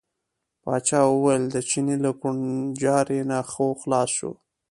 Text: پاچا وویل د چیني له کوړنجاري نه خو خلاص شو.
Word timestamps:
پاچا 0.63 1.01
وویل 1.09 1.43
د 1.49 1.55
چیني 1.69 1.95
له 2.03 2.11
کوړنجاري 2.19 3.19
نه 3.29 3.39
خو 3.51 3.65
خلاص 3.81 4.09
شو. 4.17 4.31